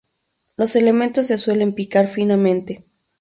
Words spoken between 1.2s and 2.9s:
se suelen picar finamente.